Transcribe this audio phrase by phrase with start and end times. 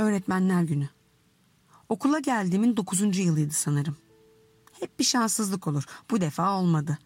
[0.00, 0.88] Öğretmenler günü.
[1.88, 3.18] Okula geldiğimin 9.
[3.18, 3.96] yılıydı sanırım.
[4.80, 5.84] Hep bir şanssızlık olur.
[6.10, 6.98] Bu defa olmadı.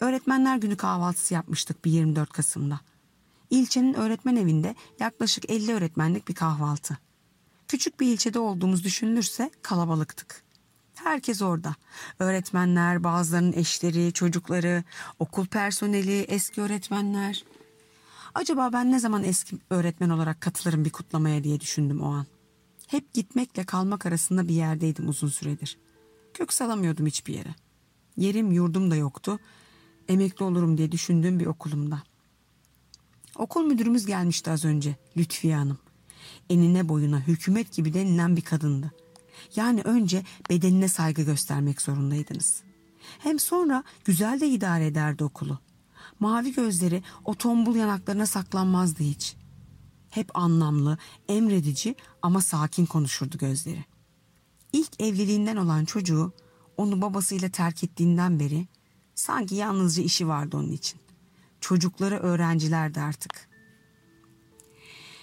[0.00, 2.80] Öğretmenler günü kahvaltısı yapmıştık bir 24 Kasım'da.
[3.50, 6.98] İlçenin öğretmen evinde yaklaşık 50 öğretmenlik bir kahvaltı.
[7.68, 10.42] Küçük bir ilçede olduğumuz düşünülürse kalabalıktık.
[10.94, 11.74] Herkes orada.
[12.18, 14.84] Öğretmenler, bazılarının eşleri, çocukları,
[15.18, 17.44] okul personeli, eski öğretmenler.
[18.34, 22.26] Acaba ben ne zaman eski öğretmen olarak katılırım bir kutlamaya diye düşündüm o an.
[22.86, 25.78] Hep gitmekle kalmak arasında bir yerdeydim uzun süredir.
[26.34, 27.54] Kök salamıyordum hiçbir yere.
[28.16, 29.38] Yerim yurdum da yoktu.
[30.08, 32.02] Emekli olurum diye düşündüğüm bir okulumda.
[33.36, 35.78] Okul müdürümüz gelmişti az önce Lütfiye Hanım.
[36.50, 38.92] Enine boyuna hükümet gibi denilen bir kadındı.
[39.56, 42.62] Yani önce bedenine saygı göstermek zorundaydınız.
[43.18, 45.58] Hem sonra güzel de idare ederdi okulu.
[46.20, 49.36] Mavi gözleri o tombul yanaklarına saklanmazdı hiç.
[50.10, 50.98] Hep anlamlı,
[51.28, 53.84] emredici ama sakin konuşurdu gözleri.
[54.72, 56.32] İlk evliliğinden olan çocuğu
[56.76, 58.66] onu babasıyla terk ettiğinden beri
[59.14, 61.00] sanki yalnızca işi vardı onun için.
[61.60, 63.48] Çocukları öğrencilerdi artık.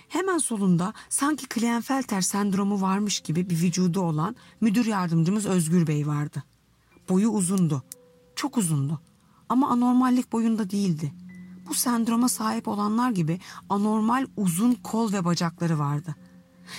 [0.08, 6.44] Hemen solunda sanki Klienfelter sendromu varmış gibi bir vücudu olan müdür yardımcımız Özgür Bey vardı.
[7.10, 7.84] Boyu uzundu,
[8.36, 9.02] çok uzundu
[9.50, 11.14] ama anormallik boyunda değildi.
[11.70, 16.16] Bu sendroma sahip olanlar gibi anormal uzun kol ve bacakları vardı.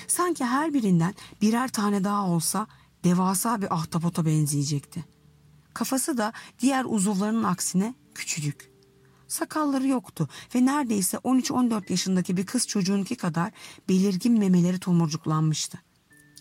[0.06, 2.66] Sanki her birinden birer tane daha olsa
[3.04, 5.04] devasa bir ahtapota benzeyecekti.
[5.74, 8.70] Kafası da diğer uzuvlarının aksine küçücük.
[9.28, 13.52] Sakalları yoktu ve neredeyse 13-14 yaşındaki bir kız çocuğunki kadar
[13.88, 15.78] belirgin memeleri tomurcuklanmıştı.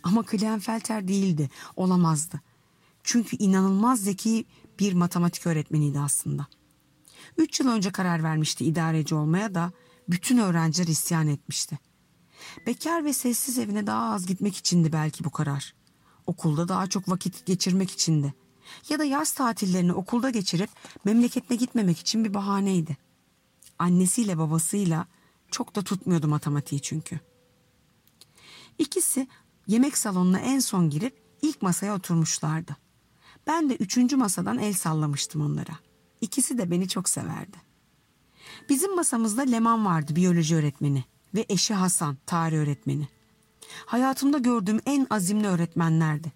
[0.03, 2.41] Ama Klienfelter değildi, olamazdı.
[3.03, 4.45] Çünkü inanılmaz zeki
[4.80, 6.47] bir matematik öğretmeniydi aslında.
[7.38, 9.72] Üç yıl önce karar vermişti idareci olmaya da
[10.09, 11.80] bütün öğrenciler isyan etmişti.
[12.67, 15.75] Bekar ve sessiz evine daha az gitmek içindi belki bu karar.
[16.27, 18.33] Okulda daha çok vakit geçirmek içindi.
[18.89, 20.69] Ya da yaz tatillerini okulda geçirip
[21.06, 22.97] memleketine gitmemek için bir bahaneydi.
[23.79, 25.07] Annesiyle babasıyla
[25.51, 27.19] çok da tutmuyordu matematiği çünkü.
[28.78, 29.28] İkisi
[29.67, 32.75] yemek salonuna en son girip ilk masaya oturmuşlardı.
[33.47, 35.79] Ben de üçüncü masadan el sallamıştım onlara.
[36.22, 37.57] İkisi de beni çok severdi.
[38.69, 41.03] Bizim masamızda Leman vardı biyoloji öğretmeni
[41.35, 43.07] ve eşi Hasan tarih öğretmeni.
[43.85, 46.31] Hayatımda gördüğüm en azimli öğretmenlerdi.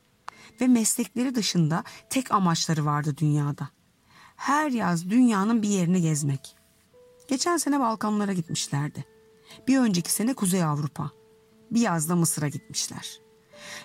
[0.61, 3.69] Ve meslekleri dışında tek amaçları vardı dünyada.
[4.35, 6.55] Her yaz dünyanın bir yerini gezmek.
[7.27, 9.05] Geçen sene Balkanlara gitmişlerdi.
[9.67, 11.11] Bir önceki sene Kuzey Avrupa.
[11.71, 13.19] Bir yazda Mısır'a gitmişler.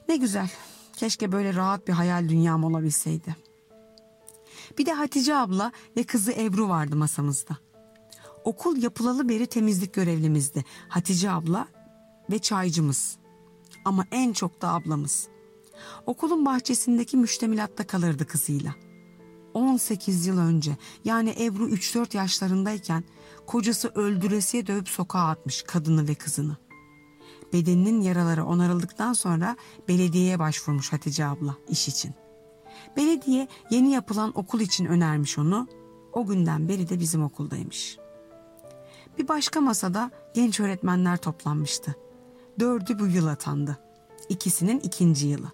[0.08, 0.50] Ne güzel.
[0.98, 3.36] Keşke böyle rahat bir hayal dünyam olabilseydi.
[4.78, 7.56] Bir de Hatice abla ve kızı Ebru vardı masamızda.
[8.44, 10.64] Okul yapılalı beri temizlik görevlimizdi.
[10.88, 11.68] Hatice abla
[12.30, 13.16] ve çaycımız.
[13.84, 15.28] Ama en çok da ablamız.
[16.06, 18.74] Okulun bahçesindeki müştemilatta kalırdı kızıyla.
[19.54, 23.04] 18 yıl önce yani Ebru 3-4 yaşlarındayken
[23.46, 26.56] kocası öldüresiye dövüp sokağa atmış kadını ve kızını.
[27.52, 29.56] Bedeninin yaraları onarıldıktan sonra
[29.88, 32.14] belediyeye başvurmuş Hatice abla iş için.
[32.96, 35.68] Belediye yeni yapılan okul için önermiş onu.
[36.12, 37.98] O günden beri de bizim okuldaymış.
[39.18, 41.94] Bir başka masada genç öğretmenler toplanmıştı.
[42.60, 43.78] Dördü bu yıl atandı.
[44.28, 45.52] İkisinin ikinci yılı.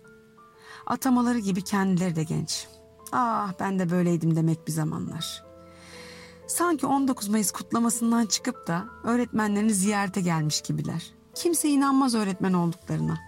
[0.87, 2.69] Atamaları gibi kendileri de genç.
[3.13, 5.45] Ah ben de böyleydim demek bir zamanlar.
[6.47, 11.15] Sanki 19 Mayıs kutlamasından çıkıp da öğretmenlerini ziyarete gelmiş gibiler.
[11.35, 13.19] Kimse inanmaz öğretmen olduklarına.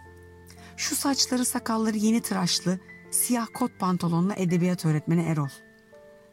[0.77, 2.79] Şu saçları sakalları yeni tıraşlı,
[3.11, 5.49] siyah kot pantolonlu edebiyat öğretmeni Erol.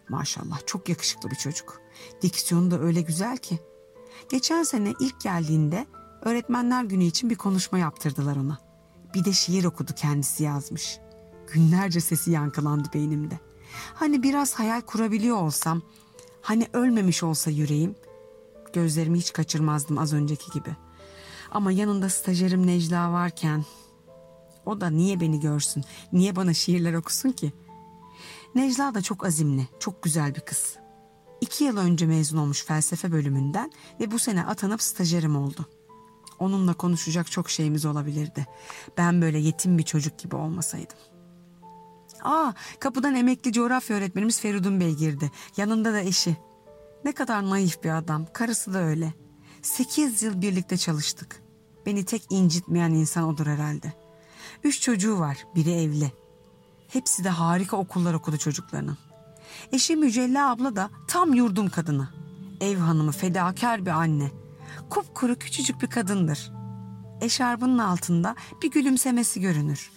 [0.10, 1.82] Maşallah çok yakışıklı bir çocuk.
[2.22, 3.60] Diksiyonu da öyle güzel ki.
[4.30, 5.86] Geçen sene ilk geldiğinde
[6.22, 8.58] öğretmenler günü için bir konuşma yaptırdılar ona.
[9.14, 11.00] Bir de şiir okudu kendisi yazmış.
[11.54, 13.40] Günlerce sesi yankılandı beynimde.
[13.94, 15.82] Hani biraz hayal kurabiliyor olsam,
[16.42, 17.96] hani ölmemiş olsa yüreğim,
[18.74, 20.76] gözlerimi hiç kaçırmazdım az önceki gibi.
[21.54, 23.66] Ama yanında stajyerim Necla varken
[24.66, 27.54] o da niye beni görsün, niye bana şiirler okusun ki?
[28.56, 30.78] Necla da çok azimli, çok güzel bir kız.
[31.42, 35.66] İki yıl önce mezun olmuş felsefe bölümünden ve bu sene atanıp stajyerim oldu.
[36.40, 38.48] Onunla konuşacak çok şeyimiz olabilirdi.
[38.98, 40.98] Ben böyle yetim bir çocuk gibi olmasaydım.
[42.24, 45.32] Aa, kapıdan emekli coğrafya öğretmenimiz Feridun Bey girdi.
[45.58, 46.38] Yanında da eşi.
[47.06, 48.26] Ne kadar naif bir adam.
[48.34, 49.14] Karısı da öyle.
[49.62, 51.43] Sekiz yıl birlikte çalıştık.
[51.86, 53.94] Beni tek incitmeyen insan odur herhalde.
[54.64, 56.12] Üç çocuğu var, biri evli.
[56.88, 58.98] Hepsi de harika okullar okudu çocuklarının.
[59.72, 62.10] Eşi Mücella abla da tam yurdum kadını.
[62.62, 64.32] Ev hanımı, fedakar bir anne.
[64.90, 66.52] Kupkuru küçücük bir kadındır.
[67.22, 69.92] Eşarbının altında bir gülümsemesi görünür.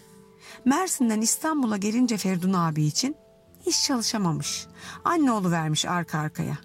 [0.64, 3.16] Mersin'den İstanbul'a gelince Ferdun abi için
[3.66, 4.66] hiç çalışamamış.
[5.04, 6.58] Anne oğlu vermiş arka arkaya.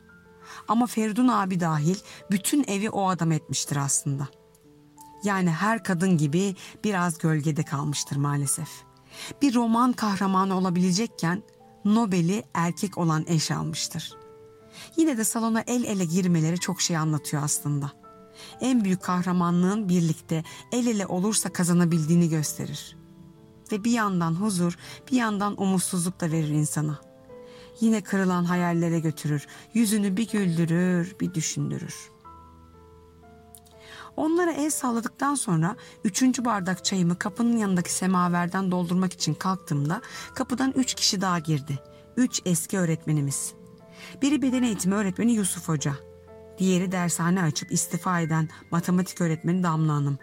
[0.68, 1.96] Ama Ferdun abi dahil
[2.32, 4.28] bütün evi o adam etmiştir aslında.
[5.24, 8.70] Yani her kadın gibi biraz gölgede kalmıştır maalesef.
[9.42, 11.44] Bir roman kahramanı olabilecekken
[11.86, 14.14] Nobel'i erkek olan eş almıştır.
[14.98, 17.92] Yine de salona el ele girmeleri çok şey anlatıyor aslında.
[18.62, 22.98] En büyük kahramanlığın birlikte el ele olursa kazanabildiğini gösterir.
[23.72, 24.78] Ve bir yandan huzur,
[25.12, 27.00] bir yandan umutsuzluk da verir insana.
[27.80, 31.96] Yine kırılan hayallere götürür, yüzünü bir güldürür, bir düşündürür.
[34.16, 40.02] Onlara el salladıktan sonra üçüncü bardak çayımı kapının yanındaki semaverden doldurmak için kalktığımda
[40.36, 41.80] kapıdan üç kişi daha girdi.
[42.18, 43.54] Üç eski öğretmenimiz.
[44.22, 45.94] Biri beden eğitimi öğretmeni Yusuf Hoca.
[46.58, 50.18] Diğeri dershane açıp istifa eden matematik öğretmeni Damla Hanım.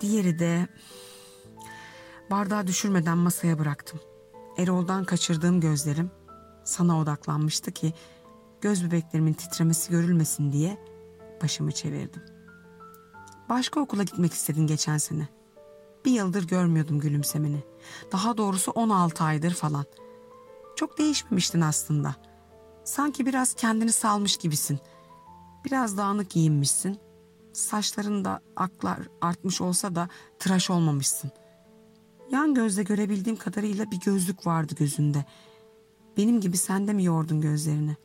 [0.00, 0.68] Diğeri de
[2.30, 4.00] bardağı düşürmeden masaya bıraktım.
[4.58, 6.10] Erol'dan kaçırdığım gözlerim
[6.64, 7.92] sana odaklanmıştı ki
[8.60, 10.78] göz bebeklerimin titremesi görülmesin diye
[11.42, 12.22] başımı çevirdim.
[13.48, 15.28] Başka okula gitmek istedin geçen sene.
[16.04, 17.64] Bir yıldır görmüyordum gülümsemeni.
[18.12, 19.84] Daha doğrusu 16 aydır falan.
[20.76, 22.14] Çok değişmemiştin aslında.
[22.84, 24.78] Sanki biraz kendini salmış gibisin.
[25.64, 26.98] Biraz dağınık giyinmişsin.
[27.52, 30.08] Saçların da aklar artmış olsa da
[30.38, 31.30] tıraş olmamışsın.
[32.30, 35.24] Yan gözle görebildiğim kadarıyla bir gözlük vardı gözünde.
[36.16, 37.96] Benim gibi sen de mi yordun gözlerini?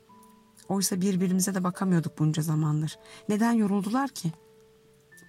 [0.70, 3.00] Oysa birbirimize de bakamıyorduk bunca zamandır.
[3.30, 4.32] Neden yoruldular ki?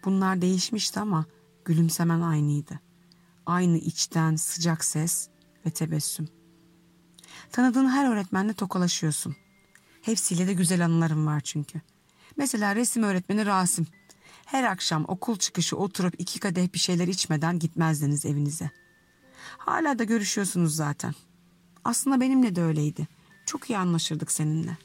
[0.05, 1.25] Bunlar değişmişti ama
[1.65, 2.81] gülümsemen aynıydı.
[3.47, 5.29] Aynı içten sıcak ses
[5.67, 6.29] ve tebessüm.
[7.53, 9.37] Tanıdığın her öğretmenle tokalaşıyorsun.
[10.03, 11.81] Hepsiyle de güzel anılarım var çünkü.
[12.37, 13.87] Mesela resim öğretmeni Rasim.
[14.47, 18.71] Her akşam okul çıkışı oturup iki kadeh bir şeyler içmeden gitmezdiniz evinize.
[19.59, 21.15] Hala da görüşüyorsunuz zaten.
[21.85, 23.09] Aslında benimle de öyleydi.
[23.47, 24.79] Çok iyi anlaşırdık seninle.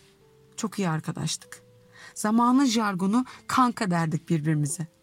[0.58, 1.62] Çok iyi arkadaştık.
[2.16, 4.95] Zamanın jargonu kanka derdik birbirimize.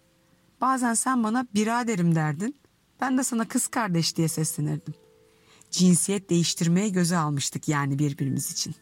[0.62, 2.56] Bazen sen bana biraderim derdin.
[3.00, 4.94] Ben de sana kız kardeş diye seslenirdim.
[5.70, 8.75] Cinsiyet değiştirmeye göze almıştık yani birbirimiz için.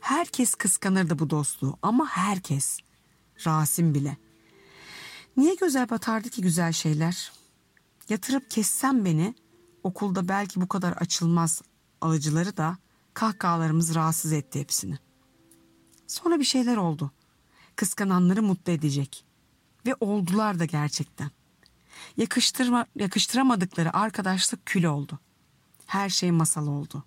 [0.00, 2.78] Herkes kıskanırdı bu dostluğu ama herkes.
[3.46, 4.16] Rasim bile.
[5.36, 7.32] Niye göze batardı ki güzel şeyler?
[8.08, 9.34] Yatırıp kessem beni
[9.82, 11.62] okulda belki bu kadar açılmaz
[12.00, 12.78] alıcıları da
[13.14, 14.98] kahkahalarımız rahatsız etti hepsini.
[16.06, 17.10] Sonra bir şeyler oldu.
[17.76, 19.31] Kıskananları mutlu edecek.
[19.86, 21.30] Ve oldular da gerçekten.
[22.16, 25.18] Yakıştırma, yakıştıramadıkları arkadaşlık kül oldu.
[25.86, 27.04] Her şey masal oldu.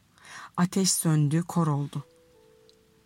[0.57, 2.05] Ateş söndü, kor oldu.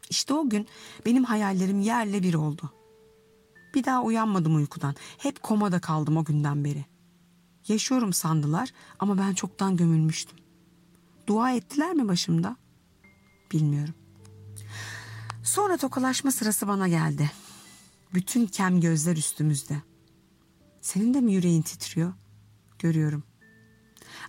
[0.09, 0.67] İşte o gün
[1.05, 2.73] benim hayallerim yerle bir oldu.
[3.75, 4.95] Bir daha uyanmadım uykudan.
[5.17, 6.85] Hep komada kaldım o günden beri.
[7.67, 8.69] Yaşıyorum sandılar
[8.99, 10.37] ama ben çoktan gömülmüştüm.
[11.27, 12.57] Dua ettiler mi başımda?
[13.51, 13.93] Bilmiyorum.
[15.43, 17.31] Sonra tokalaşma sırası bana geldi.
[18.13, 19.81] Bütün kem gözler üstümüzde.
[20.81, 22.13] Senin de mi yüreğin titriyor?
[22.79, 23.23] Görüyorum.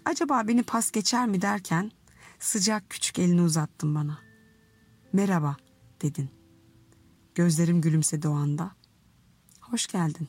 [0.05, 1.91] Acaba beni pas geçer mi derken
[2.39, 4.19] sıcak küçük elini uzattın bana.
[5.13, 5.57] Merhaba
[6.03, 6.31] dedin.
[7.35, 8.71] Gözlerim gülümsedi o anda.
[9.61, 10.29] Hoş geldin.